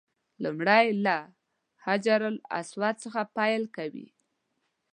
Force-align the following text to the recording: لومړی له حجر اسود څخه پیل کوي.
لومړی 0.43 0.85
له 1.05 1.17
حجر 1.85 2.21
اسود 2.59 2.95
څخه 3.03 3.21
پیل 3.37 3.63
کوي. 3.75 4.07